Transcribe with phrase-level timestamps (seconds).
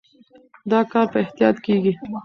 [0.71, 1.93] دا کار په احتیاط کېږي.